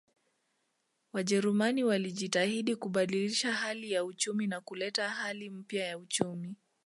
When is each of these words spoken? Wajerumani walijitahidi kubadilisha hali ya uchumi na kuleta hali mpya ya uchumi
Wajerumani 1.13 1.83
walijitahidi 1.83 2.75
kubadilisha 2.75 3.53
hali 3.53 3.91
ya 3.91 4.03
uchumi 4.03 4.47
na 4.47 4.61
kuleta 4.61 5.09
hali 5.09 5.49
mpya 5.49 5.85
ya 5.85 5.97
uchumi 5.97 6.55